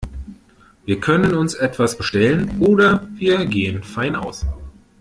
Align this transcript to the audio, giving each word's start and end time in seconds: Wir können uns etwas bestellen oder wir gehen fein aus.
Wir 0.83 0.99
können 0.99 1.35
uns 1.35 1.53
etwas 1.53 1.95
bestellen 1.95 2.57
oder 2.59 3.07
wir 3.17 3.45
gehen 3.45 3.83
fein 3.83 4.15
aus. 4.15 4.47